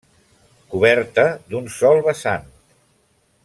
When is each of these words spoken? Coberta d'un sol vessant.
Coberta 0.71 1.27
d'un 1.51 1.69
sol 1.77 2.01
vessant. 2.09 2.49